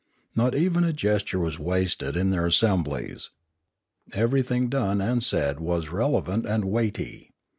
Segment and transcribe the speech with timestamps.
[0.35, 3.29] Not even a gesture was wasted in their assemblies.
[4.13, 7.31] Everything done and said was relevant and weighty.